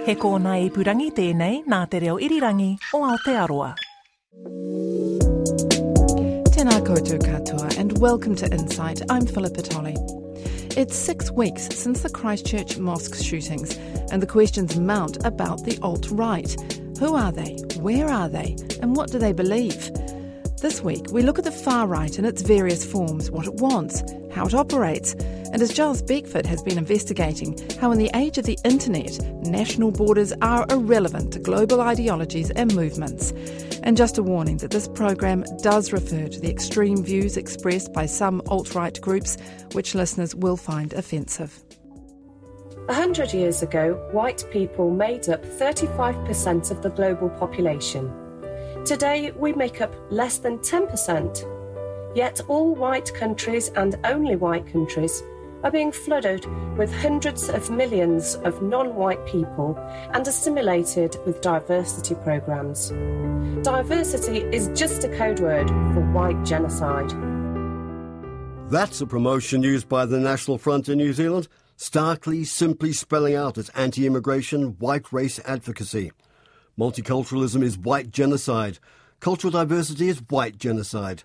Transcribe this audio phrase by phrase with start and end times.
[0.00, 3.74] He kōna purangi tēnei nā te reo irirangi o Aotearoa.
[6.54, 9.02] Tēnā koutou katoa and welcome to Insight.
[9.10, 9.96] I'm Philippa Tolley.
[10.74, 13.76] It's six weeks since the Christchurch mosque shootings
[14.10, 16.56] and the questions mount about the alt-right.
[16.98, 17.58] Who are they?
[17.78, 18.56] Where are they?
[18.80, 19.90] And what do they believe?
[20.62, 24.02] This week, we look at the far right in its various forms, what it wants,
[24.32, 25.14] how it operates,
[25.52, 29.90] and as Giles Beckford has been investigating, how in the age of the internet, national
[29.90, 33.32] borders are irrelevant to global ideologies and movements.
[33.82, 38.06] And just a warning that this program does refer to the extreme views expressed by
[38.06, 39.36] some alt right groups,
[39.72, 41.64] which listeners will find offensive.
[42.88, 48.12] A hundred years ago, white people made up 35% of the global population.
[48.84, 52.16] Today, we make up less than 10%.
[52.16, 55.22] Yet, all white countries and only white countries
[55.62, 56.46] are being flooded
[56.76, 59.76] with hundreds of millions of non white people
[60.14, 62.90] and assimilated with diversity programs.
[63.62, 67.10] Diversity is just a code word for white genocide.
[68.70, 73.58] That's a promotion used by the National Front in New Zealand, starkly, simply spelling out
[73.58, 76.12] its anti immigration, white race advocacy.
[76.78, 78.78] Multiculturalism is white genocide.
[79.18, 81.24] Cultural diversity is white genocide.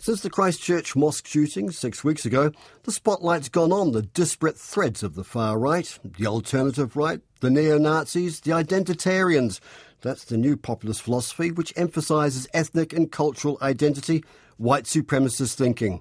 [0.00, 2.52] Since the Christchurch mosque shooting six weeks ago,
[2.84, 7.50] the spotlight's gone on the disparate threads of the far right, the alternative right, the
[7.50, 9.60] neo Nazis, the identitarians.
[10.00, 14.24] That's the new populist philosophy which emphasises ethnic and cultural identity,
[14.56, 16.00] white supremacist thinking.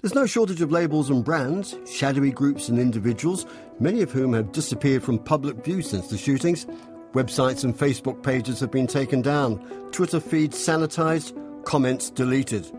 [0.00, 3.46] There's no shortage of labels and brands, shadowy groups and individuals,
[3.80, 6.66] many of whom have disappeared from public view since the shootings,
[7.12, 9.58] Websites and Facebook pages have been taken down,
[9.90, 12.70] Twitter feeds sanitised, comments deleted.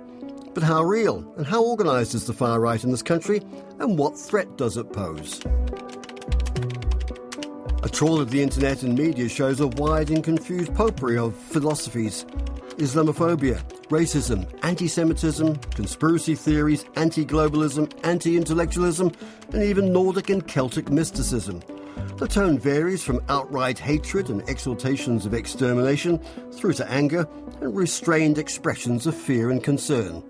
[0.53, 3.41] But how real and how organised is the far right in this country,
[3.79, 5.41] and what threat does it pose?
[7.81, 12.25] A trawl of the internet and media shows a wide and confused potpourri of philosophies
[12.77, 19.11] Islamophobia, racism, anti Semitism, conspiracy theories, anti globalism, anti intellectualism,
[19.53, 21.61] and even Nordic and Celtic mysticism.
[22.17, 26.19] The tone varies from outright hatred and exaltations of extermination
[26.51, 27.27] through to anger
[27.59, 30.23] and restrained expressions of fear and concern.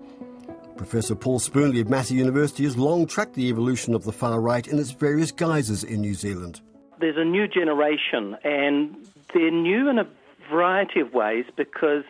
[0.76, 4.66] Professor Paul Spoonley of Massey University has long tracked the evolution of the far right
[4.66, 6.60] in its various guises in New Zealand.
[7.00, 8.96] There's a new generation, and
[9.32, 10.06] they're new in a
[10.50, 12.04] variety of ways because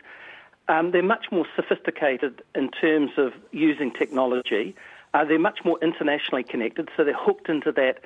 [0.67, 4.75] um, they're much more sophisticated in terms of using technology.
[5.13, 7.99] Uh, they're much more internationally connected, so they're hooked into that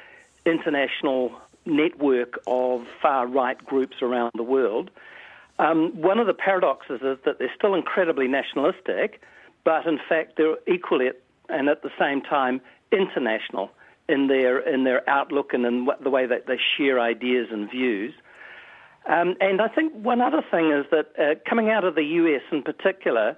[0.45, 1.31] international
[1.65, 4.91] network of far right groups around the world.
[5.59, 9.21] Um, one of the paradoxes is that they're still incredibly nationalistic,
[9.63, 11.09] but in fact they're equally
[11.49, 12.61] and at the same time
[12.91, 13.71] international
[14.07, 18.13] in their in their outlook and in the way that they share ideas and views.
[19.09, 22.41] Um, and I think one other thing is that uh, coming out of the US
[22.51, 23.37] in particular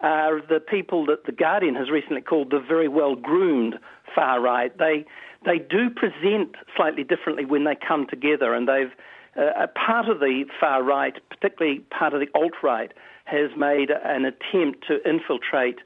[0.00, 3.78] are the people that the Guardian has recently called the very well groomed
[4.14, 4.76] far right.
[4.76, 5.04] They
[5.44, 8.92] they do present slightly differently when they come together, and they've
[9.36, 12.92] uh, part of the far right, particularly part of the alt right,
[13.24, 15.78] has made an attempt to infiltrate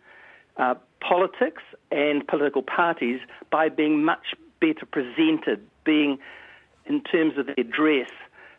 [0.57, 0.75] uh,
[1.07, 3.21] politics and political parties
[3.51, 6.19] by being much better presented, being
[6.87, 8.11] in terms of their dress.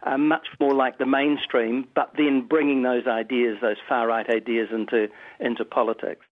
[0.03, 4.69] Uh, much more like the mainstream, but then bringing those ideas, those far right ideas,
[4.71, 5.07] into
[5.39, 6.23] into politics.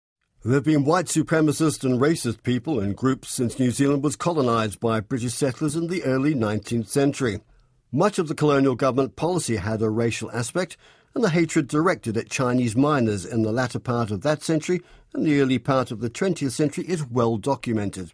[0.46, 4.80] There have been white supremacist and racist people and groups since New Zealand was colonised
[4.80, 7.42] by British settlers in the early 19th century.
[7.92, 10.78] Much of the colonial government policy had a racial aspect,
[11.16, 14.82] and the hatred directed at Chinese miners in the latter part of that century
[15.14, 18.12] and the early part of the 20th century is well documented.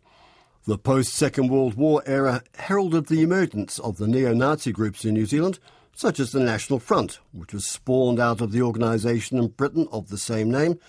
[0.66, 5.16] The post Second World War era heralded the emergence of the neo Nazi groups in
[5.16, 5.60] New Zealand,
[5.94, 10.10] such as the National Front, which was spawned out of the organisation in Britain of
[10.10, 10.80] the same name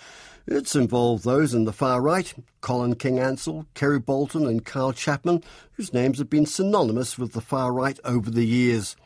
[0.46, 5.42] it's involved those in the far right, Colin King Ansell, Kerry Bolton, and Kyle Chapman,
[5.72, 8.96] whose names have been synonymous with the far right over the years.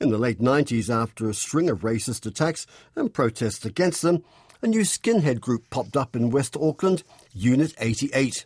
[0.00, 4.22] In the late 90s, after a string of racist attacks and protests against them,
[4.62, 7.02] a new skinhead group popped up in West Auckland,
[7.32, 8.44] Unit 88.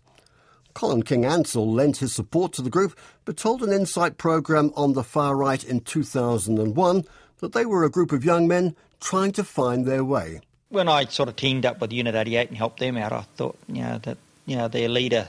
[0.75, 4.93] Colin King Ansell lent his support to the group, but told an Insight programme on
[4.93, 7.05] the far right in 2001
[7.39, 11.05] that they were a group of young men trying to find their way when I
[11.05, 13.99] sort of teamed up with Unit 88 and helped them out, I thought, you know,
[13.99, 14.17] that
[14.47, 15.29] you know their leader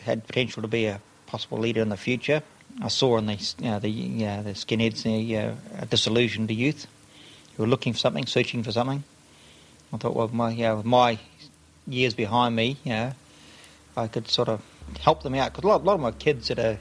[0.00, 2.42] had potential to be a possible leader in the future.
[2.82, 6.86] I saw in the you know, the know, the skinheads the uh, disillusioned youth
[7.56, 9.04] who were looking for something, searching for something.
[9.92, 11.18] I thought, well, my you know, with my
[11.86, 13.12] years behind me, you know,
[13.96, 14.62] I could sort of
[15.00, 16.78] help them out because a lot, a lot of my kids that are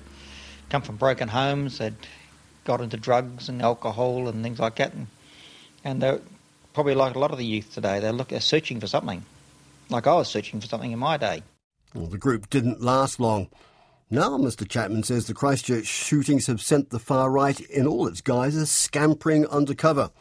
[0.70, 1.96] come from broken homes, had
[2.64, 4.94] got into drugs and alcohol and things like that.
[4.94, 5.08] And,
[5.84, 6.22] and they're
[6.74, 9.24] probably like a lot of the youth today, they're, they're searching for something,
[9.90, 11.44] like I was searching for something in my day.
[11.94, 13.50] Well, the group didn't last long.
[14.10, 14.68] Now, Mr.
[14.68, 19.48] Chapman says the Christchurch shootings have sent the far right in all its guises scampering
[19.48, 20.12] undercover.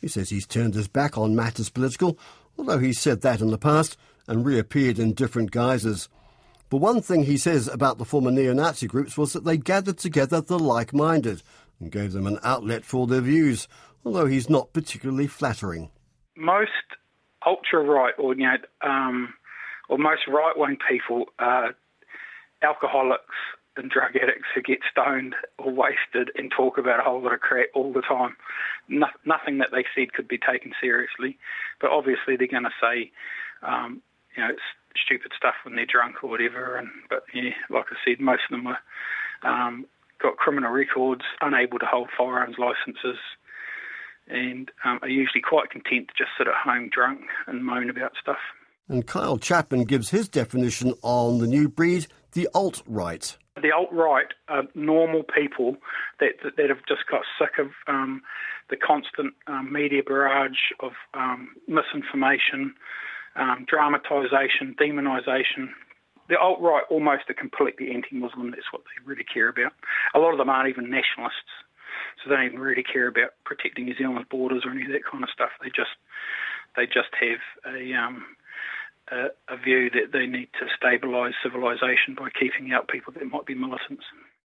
[0.00, 2.18] He says he's turned his back on matters political,
[2.58, 3.96] although he's said that in the past
[4.26, 6.08] and reappeared in different guises.
[6.70, 9.98] But one thing he says about the former neo Nazi groups was that they gathered
[9.98, 11.42] together the like minded
[11.80, 13.68] and gave them an outlet for their views,
[14.04, 15.90] although he's not particularly flattering.
[16.36, 16.70] Most
[17.46, 19.34] ultra right or, you know, um,
[19.88, 21.74] or most right wing people are
[22.64, 23.34] alcoholics
[23.76, 27.40] and drug addicts who get stoned or wasted and talk about a whole lot of
[27.40, 28.36] crap all the time.
[28.88, 31.38] No, nothing that they said could be taken seriously,
[31.80, 33.10] but obviously they're going to say,
[33.62, 34.00] um,
[34.36, 34.54] you know,
[35.04, 36.76] stupid stuff when they're drunk or whatever.
[36.76, 38.78] And but yeah, like I said, most of them are
[39.42, 39.86] um,
[40.20, 43.18] got criminal records, unable to hold firearms licences,
[44.28, 48.12] and um, are usually quite content to just sit at home drunk and moan about
[48.20, 48.38] stuff.
[48.88, 53.36] And Kyle Chapman gives his definition on the new breed, the alt right.
[53.60, 55.76] The alt right are normal people
[56.20, 58.22] that, that, that have just got sick of um,
[58.68, 62.74] the constant um, media barrage of um, misinformation,
[63.36, 65.70] um, dramatisation, demonisation.
[66.28, 69.72] The alt right almost are completely anti Muslim, that's what they really care about.
[70.14, 71.54] A lot of them aren't even nationalists,
[72.18, 75.04] so they don't even really care about protecting New Zealand's borders or any of that
[75.04, 75.50] kind of stuff.
[75.62, 75.94] They just
[76.76, 78.24] they just have a um,
[79.10, 83.46] a, a view that they need to stabilise civilisation by keeping out people that might
[83.46, 84.04] be militants.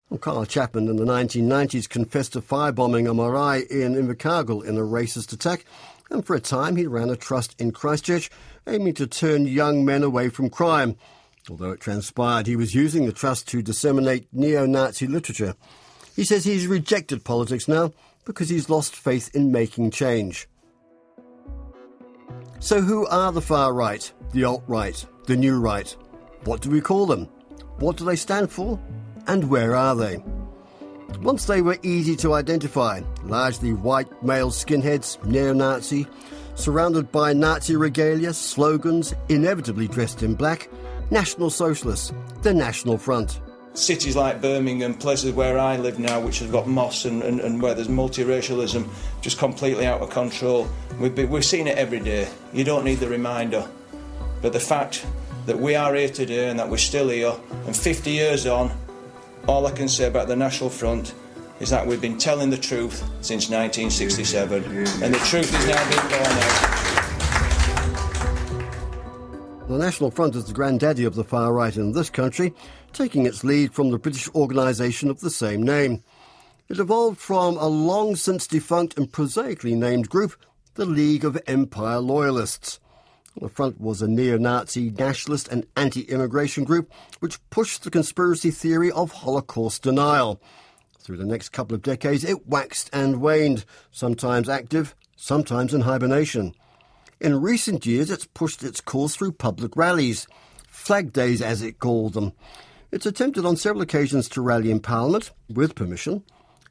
[0.09, 4.81] Well, Kyle Chapman in the 1990s confessed to firebombing a marae in Invercargill in a
[4.81, 5.65] racist attack,
[6.09, 8.29] and for a time he ran a trust in Christchurch
[8.65, 10.95] aiming to turn young men away from crime,
[11.49, 15.55] although it transpired he was using the trust to disseminate neo-Nazi literature.
[16.15, 17.91] He says he's rejected politics now
[18.25, 20.47] because he's lost faith in making change.
[22.59, 24.11] So who are the far right?
[24.31, 25.95] the alt right, the new right.
[26.43, 27.27] What do we call them?
[27.79, 28.79] What do they stand for?
[29.27, 30.23] And where are they?
[31.21, 36.05] Once they were easy to identify, largely white male skinheads, neo Nazi,
[36.55, 40.69] surrounded by Nazi regalia, slogans, inevitably dressed in black,
[41.09, 43.39] National Socialists, the National Front.
[43.77, 47.61] Cities like Birmingham, places where I live now, which have got moss and, and, and
[47.61, 48.89] where there's multiracialism
[49.21, 50.67] just completely out of control.
[50.99, 52.27] We've, been, we've seen it every day.
[52.51, 53.69] You don't need the reminder.
[54.41, 55.05] But the fact
[55.45, 57.35] that we are here today and that we're still here,
[57.67, 58.75] and 50 years on,
[59.47, 61.13] all I can say about the National Front
[61.59, 64.63] is that we've been telling the truth since 1967,
[65.03, 66.76] and the truth is now being borne out.
[69.67, 72.53] The National Front is the granddaddy of the far right in this country,
[72.93, 76.03] taking its lead from the British organisation of the same name.
[76.69, 80.37] It evolved from a long since defunct and prosaically named group,
[80.75, 82.79] the League of Empire Loyalists.
[83.41, 88.51] The Front was a neo Nazi, nationalist, and anti immigration group which pushed the conspiracy
[88.51, 90.41] theory of Holocaust denial.
[91.01, 96.55] Through the next couple of decades, it waxed and waned, sometimes active, sometimes in hibernation.
[97.19, 100.27] In recent years, it's pushed its cause through public rallies,
[100.67, 102.31] flag days as it called them.
[102.91, 106.23] It's attempted on several occasions to rally in Parliament, with permission,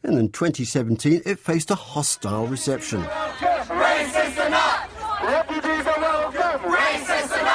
[0.05, 3.03] and in 2017 it faced a hostile reception.
[3.03, 4.89] Racist or not,
[5.25, 6.71] refugees are welcome.
[6.71, 7.47] Racist or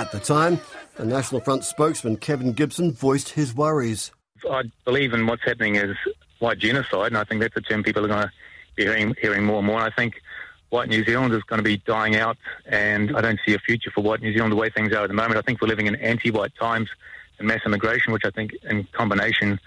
[0.00, 0.60] At the time,
[0.94, 4.12] the National Front spokesman Kevin Gibson voiced his worries.
[4.48, 5.96] I believe in what's happening is
[6.44, 8.32] white genocide, and I think that's a term people are going to
[8.76, 9.78] be hearing, hearing more and more.
[9.80, 10.20] And I think
[10.68, 12.36] white New Zealand is going to be dying out,
[12.66, 15.08] and I don't see a future for white New Zealand the way things are at
[15.08, 15.38] the moment.
[15.38, 16.88] I think we're living in anti-white times
[17.38, 19.58] and mass immigration, which I think in combination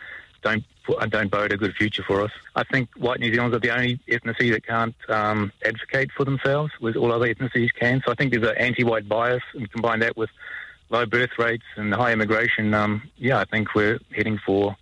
[0.44, 0.64] don't
[1.10, 2.32] don't bode a good future for us.
[2.56, 6.72] I think white New Zealanders are the only ethnicity that can't um, advocate for themselves,
[6.80, 8.02] whereas all other ethnicities can.
[8.06, 10.30] So I think there's an anti-white bias, and combine that with
[10.90, 14.78] low birth rates and high immigration, um, yeah, I think we're heading for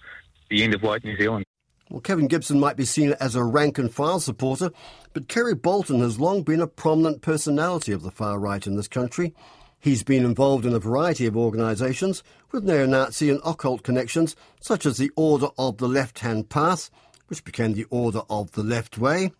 [0.49, 1.45] the end of white New Zealand.
[1.89, 4.71] Well, Kevin Gibson might be seen as a rank and file supporter,
[5.13, 8.87] but Kerry Bolton has long been a prominent personality of the far right in this
[8.87, 9.35] country.
[9.79, 14.83] He's been involved in a variety of organisations with neo Nazi and occult connections, such
[14.83, 16.89] as the Order of the Left Hand Path,
[17.27, 19.31] which became the Order of the Left Way,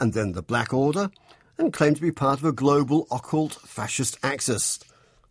[0.00, 1.10] and then the Black Order,
[1.58, 4.78] and claimed to be part of a global occult fascist axis.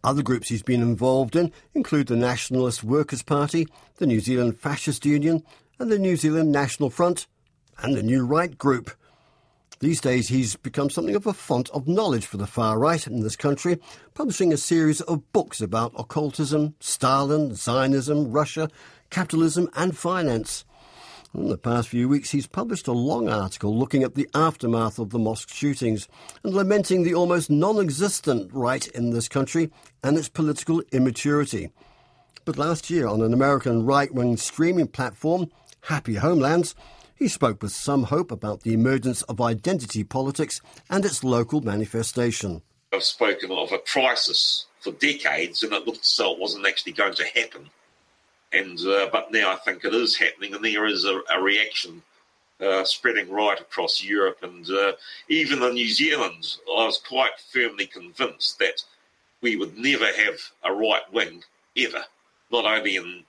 [0.04, 5.04] Other groups he's been involved in include the Nationalist Workers' Party, the New Zealand Fascist
[5.04, 5.44] Union,
[5.80, 7.26] and the New Zealand National Front,
[7.78, 8.92] and the New Right Group.
[9.80, 13.22] These days, he's become something of a font of knowledge for the far right in
[13.22, 13.80] this country,
[14.14, 18.70] publishing a series of books about occultism, Stalin, Zionism, Russia,
[19.10, 20.66] capitalism, and finance.
[21.34, 25.12] In the past few weeks, he's published a long article looking at the aftermath of
[25.12, 26.10] the mosque shootings
[26.44, 29.72] and lamenting the almost non existent right in this country
[30.04, 31.70] and its political immaturity.
[32.44, 35.50] But last year, on an American right wing streaming platform,
[35.82, 36.76] Happy Homelands,
[37.16, 42.62] he spoke with some hope about the emergence of identity politics and its local manifestation.
[42.94, 46.94] I've spoken of a crisis for decades, and it looked as though it wasn't actually
[46.94, 47.70] going to happen.
[48.52, 52.02] And uh, but now I think it is happening, and there is a, a reaction
[52.62, 54.94] uh, spreading right across Europe and uh,
[55.28, 56.56] even in New Zealand.
[56.68, 58.84] I was quite firmly convinced that
[59.42, 61.44] we would never have a right wing
[61.78, 62.04] ever,
[62.52, 63.24] not only in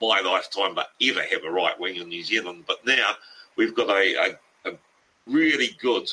[0.00, 2.64] my lifetime, but ever have a right wing in New Zealand.
[2.66, 3.12] But now
[3.56, 4.74] we've got a, a, a
[5.26, 6.08] really good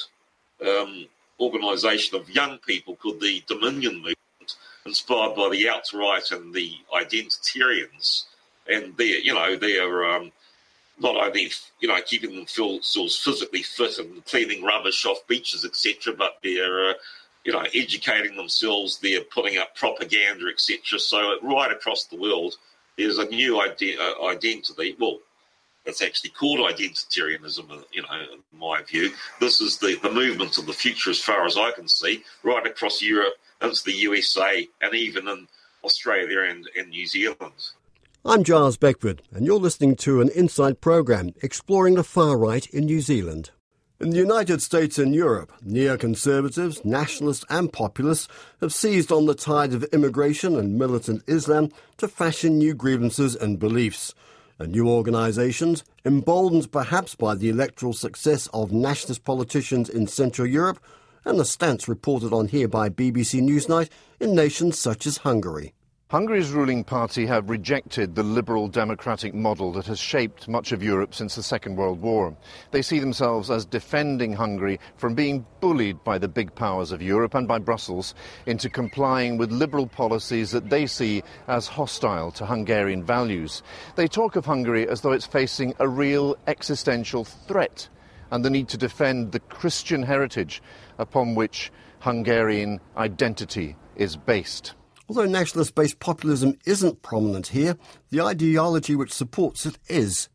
[0.65, 1.07] um,
[1.39, 8.25] organisation of young people called the Dominion Movement, inspired by the alt-right and the identitarians.
[8.67, 10.31] And they're, you know, they're um,
[10.99, 16.37] not only, you know, keeping themselves physically fit and cleaning rubbish off beaches, etc., but
[16.43, 16.93] they're, uh,
[17.43, 18.99] you know, educating themselves.
[18.99, 20.99] They're putting up propaganda, etc.
[20.99, 22.55] So right across the world,
[22.97, 24.95] there's a new uh, identity.
[24.99, 25.19] Well,
[25.85, 29.11] it's actually called identitarianism, uh, you know, in my view.
[29.39, 32.65] This is the, the movement of the future, as far as I can see, right
[32.65, 35.47] across Europe, into the USA, and even in
[35.83, 37.71] Australia and, and New Zealand.
[38.23, 42.85] I'm Giles Beckford, and you're listening to an Insight programme exploring the far right in
[42.85, 43.49] New Zealand.
[44.01, 48.27] In the United States and Europe, neoconservatives, nationalists, and populists
[48.59, 53.59] have seized on the tide of immigration and militant Islam to fashion new grievances and
[53.59, 54.15] beliefs
[54.57, 60.79] and new organisations, emboldened perhaps by the electoral success of nationalist politicians in Central Europe
[61.23, 63.89] and the stance reported on here by BBC Newsnight
[64.19, 65.75] in nations such as Hungary.
[66.11, 71.15] Hungary's ruling party have rejected the liberal democratic model that has shaped much of Europe
[71.15, 72.35] since the Second World War.
[72.71, 77.33] They see themselves as defending Hungary from being bullied by the big powers of Europe
[77.33, 78.13] and by Brussels
[78.45, 83.63] into complying with liberal policies that they see as hostile to Hungarian values.
[83.95, 87.87] They talk of Hungary as though it's facing a real existential threat
[88.31, 90.61] and the need to defend the Christian heritage
[90.99, 94.73] upon which Hungarian identity is based.
[95.11, 97.75] Although nationalist based populism isn't prominent here,
[98.11, 100.29] the ideology which supports it is.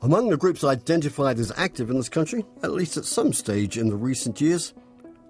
[0.00, 3.90] Among the groups identified as active in this country, at least at some stage in
[3.90, 4.72] the recent years,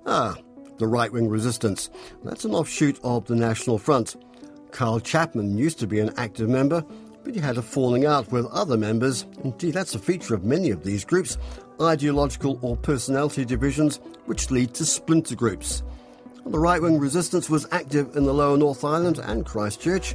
[0.06, 0.36] ah,
[0.76, 1.90] the right wing resistance.
[2.22, 4.14] That's an offshoot of the National Front.
[4.70, 6.84] Kyle Chapman used to be an active member,
[7.24, 9.26] but he had a falling out with other members.
[9.42, 11.38] Indeed, that's a feature of many of these groups
[11.80, 15.82] ideological or personality divisions which lead to splinter groups.
[16.50, 20.14] The right wing resistance was active in the lower North Island and Christchurch.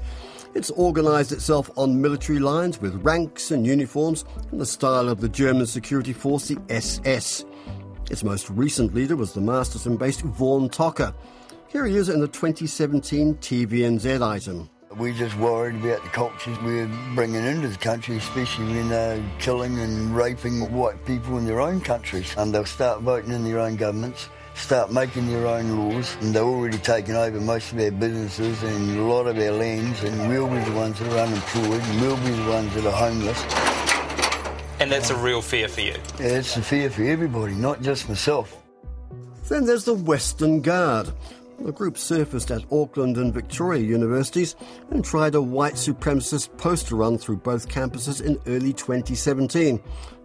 [0.56, 5.30] It's organised itself on military lines with ranks and uniforms in the style of the
[5.30, 7.46] German security force, the SS.
[8.10, 11.14] Its most recent leader was the Masterton based Vaughan Tocker.
[11.68, 14.72] Here he is in the 2017 TVNZ item.
[14.98, 19.80] We're just worried about the cultures we're bringing into the country, especially when they're killing
[19.80, 22.34] and raping white people in their own countries.
[22.38, 26.44] And they'll start voting in their own governments start making their own laws, and they're
[26.44, 30.48] already taking over most of our businesses and a lot of our lands, and we'll
[30.48, 33.42] be the ones that are unemployed, and we'll be the ones that are homeless.
[34.80, 35.96] And that's a real fear for you?
[36.20, 38.58] Yeah, it's a fear for everybody, not just myself.
[39.48, 41.12] Then there's the Western Guard.
[41.60, 44.56] The group surfaced at Auckland and Victoria universities
[44.90, 49.80] and tried a white supremacist poster run through both campuses in early 2017.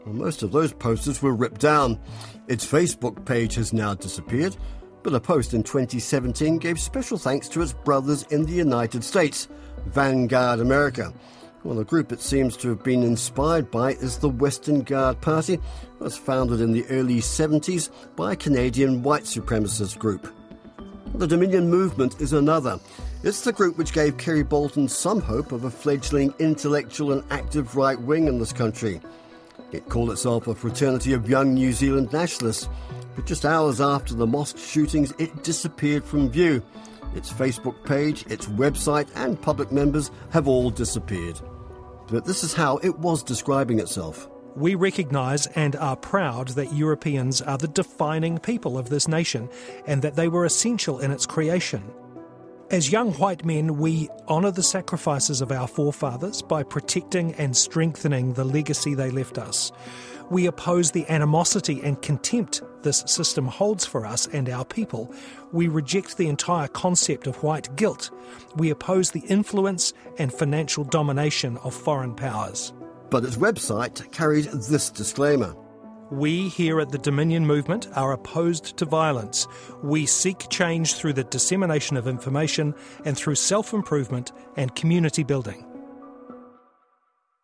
[0.05, 2.01] Well, most of those posters were ripped down.
[2.49, 4.57] Its Facebook page has now disappeared,
[5.03, 9.49] but a post in 2017 gave special thanks to its brothers in the United States,
[9.87, 11.13] Vanguard America.
[11.63, 15.55] Well, the group it seems to have been inspired by is the Western Guard Party,
[15.55, 15.61] it
[15.99, 20.33] was founded in the early 70s by a Canadian white supremacist group.
[21.15, 22.79] The Dominion Movement is another.
[23.23, 27.75] It's the group which gave Kerry Bolton some hope of a fledgling intellectual and active
[27.75, 29.01] right wing in this country.
[29.73, 32.69] It called itself a fraternity of young New Zealand nationalists,
[33.17, 36.63] but just hours after the mosque shootings, it disappeared from view.
[37.15, 41.41] Its Facebook page, its website, and public members have all disappeared.
[42.09, 44.29] But this is how it was describing itself.
[44.59, 49.49] We recognise and are proud that Europeans are the defining people of this nation
[49.87, 51.81] and that they were essential in its creation.
[52.69, 58.33] As young white men, we honour the sacrifices of our forefathers by protecting and strengthening
[58.33, 59.71] the legacy they left us.
[60.29, 65.15] We oppose the animosity and contempt this system holds for us and our people.
[65.53, 68.11] We reject the entire concept of white guilt.
[68.57, 72.73] We oppose the influence and financial domination of foreign powers.
[73.11, 75.55] But its website carried this disclaimer.
[76.11, 79.47] We here at the Dominion Movement are opposed to violence.
[79.83, 82.75] We seek change through the dissemination of information
[83.05, 85.67] and through self improvement and community building.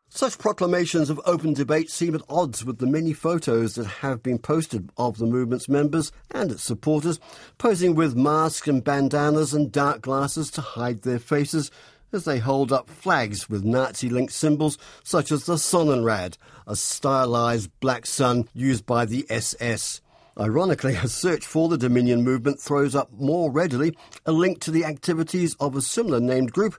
[0.08, 4.38] Such proclamations of open debate seem at odds with the many photos that have been
[4.38, 7.18] posted of the movement's members and its supporters,
[7.58, 11.70] posing with masks and bandanas and dark glasses to hide their faces
[12.14, 17.70] as they hold up flags with Nazi linked symbols such as the Sonnenrad, a stylized
[17.80, 20.00] black sun used by the SS.
[20.38, 24.84] Ironically, a search for the Dominion movement throws up more readily a link to the
[24.84, 26.76] activities of a similar named group.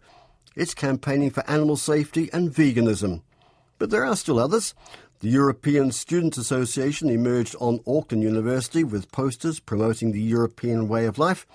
[0.56, 3.22] It's campaigning for animal safety and veganism.
[3.78, 4.74] But there are still others.
[5.20, 11.18] The European Student Association emerged on Auckland University with posters promoting the European way of
[11.18, 11.48] life.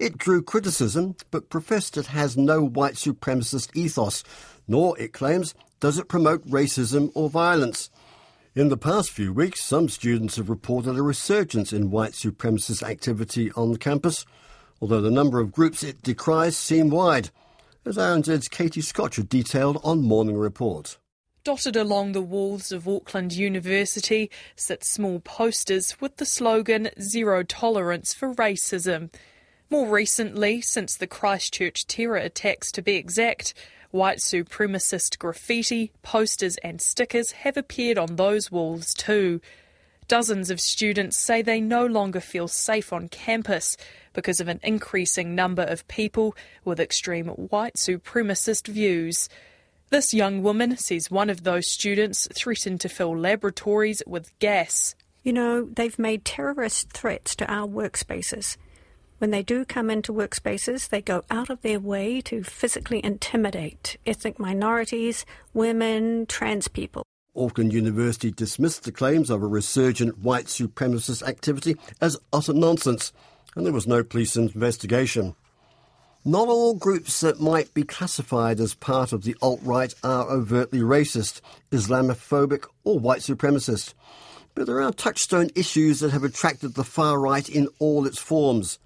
[0.00, 4.24] It drew criticism, but professed it has no white supremacist ethos,
[4.66, 7.90] nor, it claims, does it promote racism or violence.
[8.54, 13.52] In the past few weeks, some students have reported a resurgence in white supremacist activity
[13.52, 14.24] on campus,
[14.80, 17.28] although the number of groups it decries seem wide,
[17.84, 20.96] as RNZ's Katie Scotcher detailed on Morning Report.
[21.44, 28.14] Dotted along the walls of Auckland University sit small posters with the slogan Zero Tolerance
[28.14, 29.10] for Racism.
[29.70, 33.54] More recently, since the Christchurch terror attacks to be exact,
[33.92, 39.40] white supremacist graffiti, posters, and stickers have appeared on those walls too.
[40.08, 43.76] Dozens of students say they no longer feel safe on campus
[44.12, 46.34] because of an increasing number of people
[46.64, 49.28] with extreme white supremacist views.
[49.90, 54.96] This young woman says one of those students threatened to fill laboratories with gas.
[55.22, 58.56] You know, they've made terrorist threats to our workspaces.
[59.20, 63.98] When they do come into workspaces, they go out of their way to physically intimidate
[64.06, 67.04] ethnic minorities, women, trans people.
[67.36, 73.12] Auckland University dismissed the claims of a resurgent white supremacist activity as utter nonsense,
[73.54, 75.34] and there was no police investigation.
[76.24, 80.80] Not all groups that might be classified as part of the alt right are overtly
[80.80, 83.92] racist, Islamophobic, or white supremacist.
[84.54, 88.78] But there are touchstone issues that have attracted the far right in all its forms.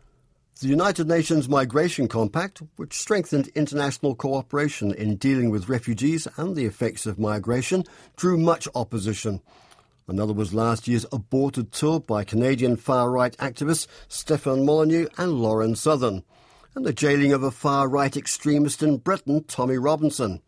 [0.60, 6.64] The United Nations Migration Compact, which strengthened international cooperation in dealing with refugees and the
[6.64, 7.82] effects of migration,
[8.16, 9.40] drew much opposition.
[10.06, 15.74] Another was last year's aborted tour by Canadian far right activists Stefan Molyneux and Lauren
[15.74, 16.22] Southern,
[16.76, 20.40] and the jailing of a far right extremist in Britain, Tommy Robinson.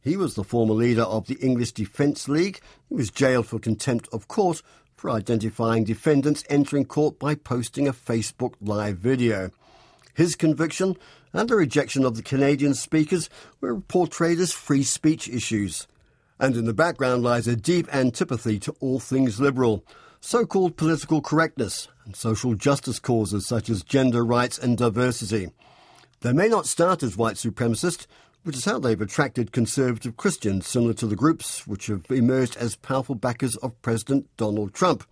[0.00, 2.60] He was the former leader of the English Defence League.
[2.88, 4.60] He was jailed for contempt of court
[4.96, 9.50] for identifying defendants entering court by posting a Facebook Live video.
[10.14, 10.96] His conviction
[11.32, 13.28] and the rejection of the Canadian speakers
[13.60, 15.86] were portrayed as free speech issues.
[16.40, 19.84] And in the background lies a deep antipathy to all things liberal,
[20.20, 25.50] so called political correctness, and social justice causes such as gender rights and diversity.
[26.20, 28.06] They may not start as white supremacist,
[28.46, 32.76] which is how they've attracted conservative Christians, similar to the groups which have emerged as
[32.76, 35.02] powerful backers of President Donald Trump.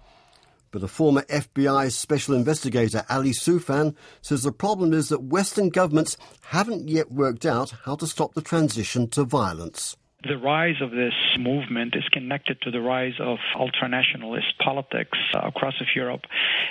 [0.71, 6.17] But a former FBI special investigator, Ali Soufan, says the problem is that Western governments
[6.43, 11.15] haven't yet worked out how to stop the transition to violence the rise of this
[11.39, 16.23] movement is connected to the rise of ultranationalist politics across of Europe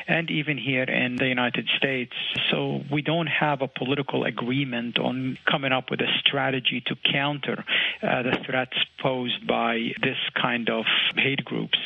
[0.08, 2.14] and even here in the United States.
[2.50, 7.64] So we don't have a political agreement on coming up with a strategy to counter
[8.02, 10.86] uh, the threats posed by this kind of
[11.16, 11.78] hate groups.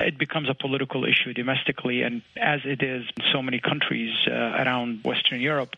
[0.00, 4.32] It becomes a political issue domestically, and as it is in so many countries uh,
[4.32, 5.74] around Western Europe,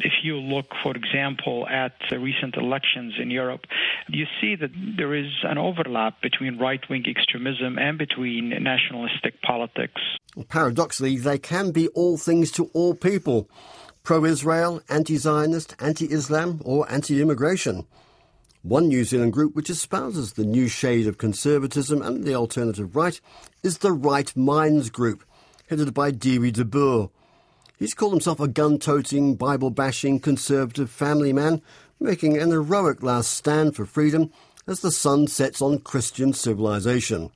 [0.00, 3.62] if you look, for example, at the recent elections in Europe,
[4.08, 10.00] you see that there is an overlap between right wing extremism and between nationalistic politics.
[10.48, 13.48] Paradoxically, they can be all things to all people
[14.02, 17.86] pro Israel, anti Zionist, anti Islam, or anti immigration.
[18.64, 23.20] One New Zealand group which espouses the new shade of conservatism and the alternative right
[23.62, 25.22] is the Right Minds Group,
[25.68, 27.10] headed by Dieuwe de Boer.
[27.78, 31.60] He's called himself a gun toting, Bible bashing, conservative family man,
[32.00, 34.32] making an heroic last stand for freedom
[34.66, 37.30] as the sun sets on Christian civilization.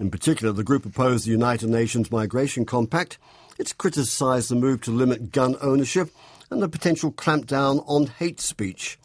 [0.00, 3.18] In particular, the group opposed the United Nations Migration Compact.
[3.56, 6.10] It's criticised the move to limit gun ownership
[6.50, 8.98] and the potential clampdown on hate speech.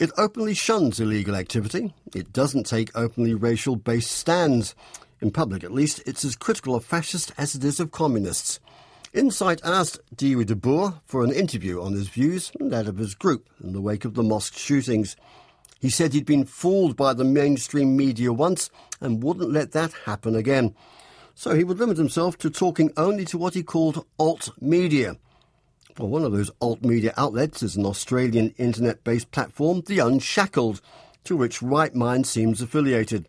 [0.00, 1.92] It openly shuns illegal activity.
[2.14, 4.74] It doesn't take openly racial based stands.
[5.20, 8.60] In public, at least, it's as critical of fascists as it is of communists.
[9.12, 13.14] Insight asked Dieuwe de Boer for an interview on his views and that of his
[13.14, 15.16] group in the wake of the mosque shootings.
[15.80, 18.70] He said he'd been fooled by the mainstream media once
[19.02, 20.74] and wouldn't let that happen again.
[21.34, 25.16] So he would limit himself to talking only to what he called alt media.
[26.00, 30.80] Well, one of those alt media outlets is an Australian internet based platform, The Unshackled,
[31.24, 33.28] to which Right Mind seems affiliated.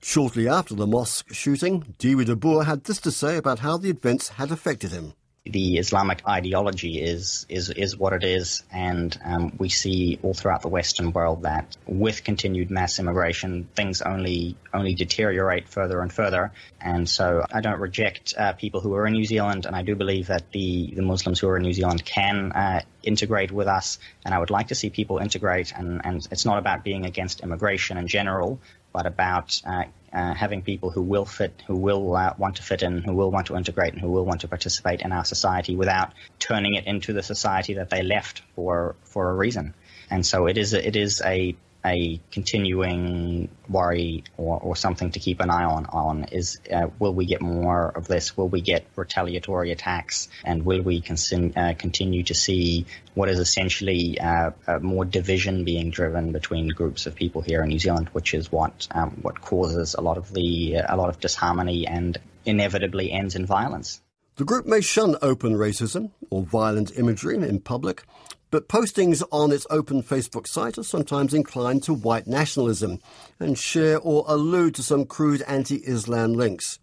[0.00, 3.90] Shortly after the mosque shooting, Dieuwe de Boer had this to say about how the
[3.90, 5.12] events had affected him
[5.48, 10.62] the Islamic ideology is is is what it is, and um, we see all throughout
[10.62, 16.52] the Western world that with continued mass immigration, things only only deteriorate further and further.
[16.80, 19.94] And so, I don't reject uh, people who are in New Zealand, and I do
[19.94, 23.98] believe that the the Muslims who are in New Zealand can uh, integrate with us,
[24.24, 25.72] and I would like to see people integrate.
[25.72, 28.60] And and it's not about being against immigration in general,
[28.96, 32.82] but about uh, uh, having people who will fit, who will uh, want to fit
[32.82, 35.76] in, who will want to integrate, and who will want to participate in our society
[35.76, 39.74] without turning it into the society that they left for for a reason.
[40.08, 41.54] And so it is a, it is a
[41.86, 47.14] a continuing worry or, or something to keep an eye on on is uh, will
[47.14, 48.36] we get more of this?
[48.36, 50.28] Will we get retaliatory attacks?
[50.44, 56.32] And will we uh, continue to see what is essentially uh, more division being driven
[56.32, 60.00] between groups of people here in New Zealand, which is what um, what causes a
[60.00, 64.00] lot of the a lot of disharmony and inevitably ends in violence.
[64.36, 68.04] The group may shun open racism or violent imagery in public,
[68.50, 73.00] but postings on its open Facebook site are sometimes inclined to white nationalism
[73.40, 76.78] and share or allude to some crude anti Islam links.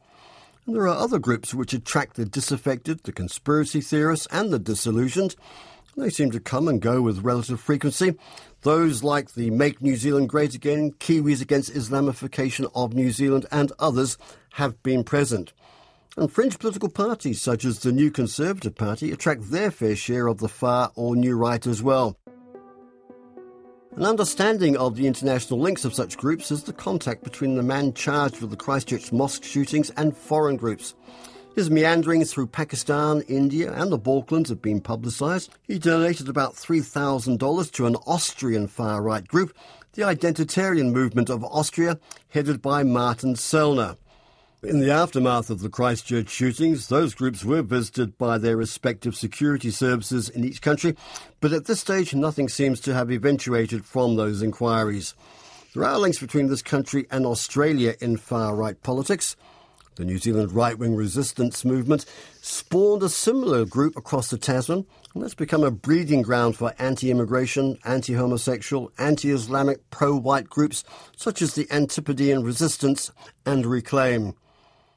[0.65, 5.35] And there are other groups which attract the disaffected, the conspiracy theorists, and the disillusioned.
[5.95, 8.15] They seem to come and go with relative frequency.
[8.61, 13.71] Those like the Make New Zealand Great Again, Kiwis Against Islamification of New Zealand, and
[13.77, 14.17] others
[14.53, 15.53] have been present.
[16.15, 20.37] And fringe political parties such as the New Conservative Party attract their fair share of
[20.37, 22.17] the far or new right as well.
[23.95, 27.93] An understanding of the international links of such groups is the contact between the man
[27.93, 30.95] charged with the Christchurch mosque shootings and foreign groups.
[31.55, 35.51] His meanderings through Pakistan, India, and the Balkans have been publicised.
[35.61, 39.55] He donated about $3,000 to an Austrian far right group,
[39.93, 41.99] the Identitarian Movement of Austria,
[42.29, 43.97] headed by Martin Sellner.
[44.63, 49.69] In the aftermath of the Christchurch shootings, those groups were visited by their respective security
[49.69, 50.95] services in each country,
[51.41, 55.15] but at this stage, nothing seems to have eventuated from those inquiries.
[55.73, 59.35] There are links between this country and Australia in far right politics.
[59.95, 62.05] The New Zealand right wing resistance movement
[62.41, 67.11] spawned a similar group across the Tasman, and that's become a breeding ground for anti
[67.11, 70.85] immigration, anti homosexual, anti Islamic, pro white groups
[71.17, 73.11] such as the Antipodean Resistance
[73.45, 74.35] and Reclaim.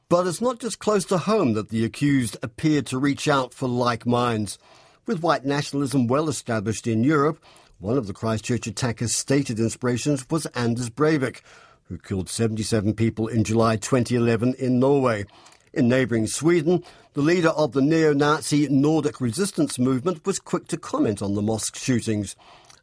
[0.09, 3.67] But it's not just close to home that the accused appeared to reach out for
[3.67, 4.57] like minds.
[5.05, 7.43] With white nationalism well established in Europe,
[7.79, 11.41] one of the Christchurch attackers' stated inspirations was Anders Breivik,
[11.89, 15.25] who killed 77 people in July 2011 in Norway.
[15.73, 20.77] In neighbouring Sweden, the leader of the neo Nazi Nordic resistance movement was quick to
[20.77, 22.37] comment on the mosque shootings.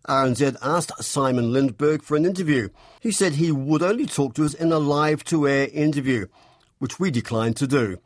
[0.06, 2.68] RNZ asked Simon Lindberg for an interview.
[3.00, 6.26] He said he would only talk to us in a live to air interview
[6.78, 7.98] which we declined to do.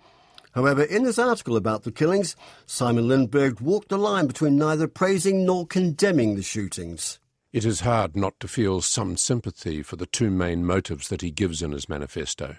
[0.53, 2.35] However, in his article about the killings,
[2.67, 7.21] Simon Lindberg walked the line between neither praising nor condemning the shootings.
[7.53, 11.31] It is hard not to feel some sympathy for the two main motives that he
[11.31, 12.57] gives in his manifesto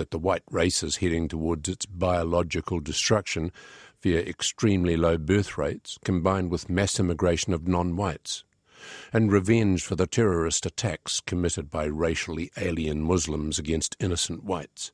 [0.00, 3.52] that the white race is heading towards its biological destruction
[4.00, 8.42] via extremely low birth rates combined with mass immigration of non whites,
[9.12, 14.90] and revenge for the terrorist attacks committed by racially alien Muslims against innocent whites.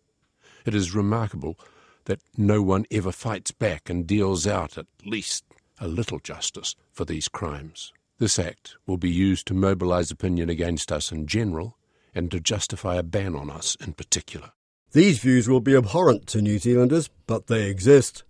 [0.66, 1.56] It is remarkable
[2.04, 5.44] that no one ever fights back and deals out at least
[5.80, 7.92] a little justice for these crimes.
[8.18, 11.76] This act will be used to mobilise opinion against us in general
[12.14, 14.50] and to justify a ban on us in particular.
[14.92, 18.24] These views will be abhorrent to New Zealanders, but they exist.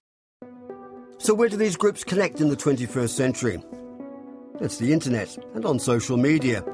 [1.18, 3.62] So, where do these groups connect in the 21st century?
[4.60, 6.64] It's the internet and on social media.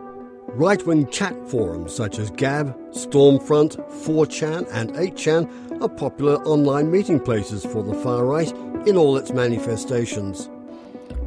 [0.55, 7.19] Right wing chat forums such as Gab, Stormfront, 4chan, and 8chan are popular online meeting
[7.19, 8.53] places for the far right
[8.87, 10.51] in all its manifestations.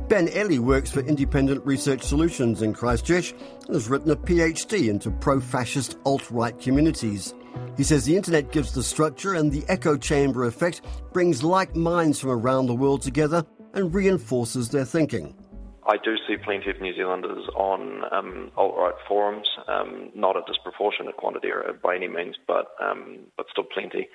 [0.10, 3.34] Ben Elley works for Independent Research Solutions in Christchurch
[3.66, 7.34] and has written a PhD into pro fascist alt right communities.
[7.78, 10.82] He says the internet gives the structure and the echo chamber effect
[11.14, 15.36] brings like minds from around the world together and reinforces their thinking.
[15.88, 21.18] I do see plenty of New Zealanders on um, alt-right forums, um, not a disproportionate
[21.18, 21.50] quantity
[21.84, 24.08] by any means, but um, but still plenty.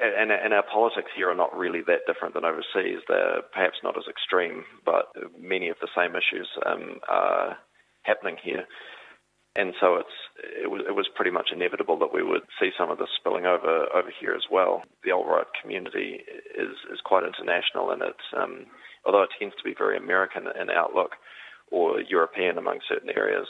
[0.00, 2.98] And, and, our politics here are not really that different than overseas.
[3.06, 5.06] They're perhaps not as extreme, but
[5.38, 7.56] many of the same issues um, are
[8.02, 8.64] happening here.
[9.54, 10.18] And so it's
[10.64, 13.46] it was it was pretty much inevitable that we would see some of this spilling
[13.46, 14.82] over over here as well.
[15.04, 16.24] The alt-right community
[16.58, 18.66] is is quite international, and it's um,
[19.06, 21.12] although it tends to be very American in outlook
[21.70, 23.46] or European among certain areas,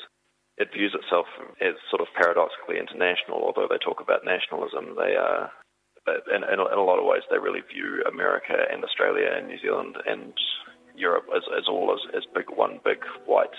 [0.56, 1.26] it views itself
[1.60, 3.42] as sort of paradoxically international.
[3.42, 5.50] Although they talk about nationalism, they are,
[6.30, 9.96] in, in, a lot of ways, they really view America and Australia and New Zealand
[10.06, 10.32] and
[10.96, 13.50] Europe as, as all as, as big one big white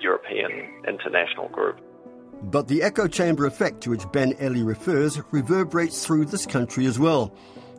[0.00, 1.80] European international group.
[2.42, 6.98] But the echo chamber effect to which Ben Elley refers reverberates through this country as
[6.98, 7.32] well.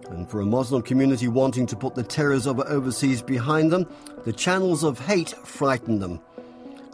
[0.10, 3.88] And for a Muslim community wanting to put the terrors of overseas behind them,
[4.26, 6.20] the channels of hate frighten them.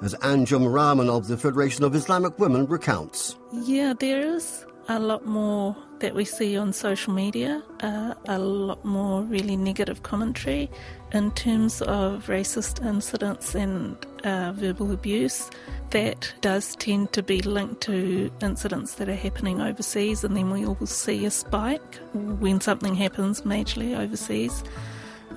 [0.02, 3.36] As Anjum Rahman of the Federation of Islamic Women recounts.
[3.52, 8.84] Yeah, there is a lot more that we see on social media, uh, a lot
[8.86, 10.70] more really negative commentary
[11.12, 15.50] in terms of racist incidents and uh, verbal abuse.
[15.92, 20.66] That does tend to be linked to incidents that are happening overseas, and then we
[20.66, 24.64] will see a spike when something happens majorly overseas.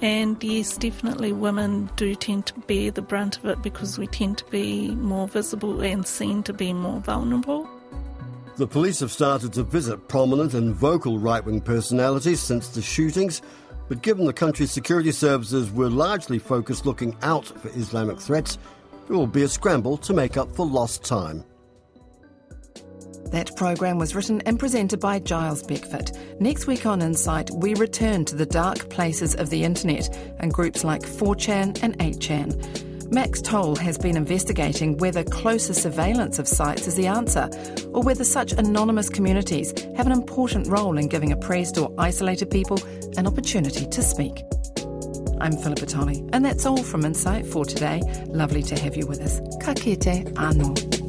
[0.03, 4.39] And yes, definitely women do tend to bear the brunt of it because we tend
[4.39, 7.69] to be more visible and seen to be more vulnerable.
[8.57, 13.41] The police have started to visit prominent and vocal right wing personalities since the shootings,
[13.93, 18.57] but given the country's security services were largely focused looking out for Islamic threats,
[19.07, 21.45] it will be a scramble to make up for lost time.
[23.27, 26.11] That program was written and presented by Giles Beckford.
[26.41, 30.09] Next week on Insight, we return to the dark places of the internet
[30.41, 32.92] and groups like 4chan and 8chan.
[33.13, 37.51] Max Towle has been investigating whether closer surveillance of sites is the answer,
[37.93, 42.79] or whether such anonymous communities have an important role in giving oppressed or isolated people
[43.19, 44.43] an opportunity to speak.
[45.43, 48.01] I'm Philippa Tolley, and that's all from Insight for today.
[48.29, 49.41] Lovely to have you with us.
[49.61, 51.02] Ka kite anō.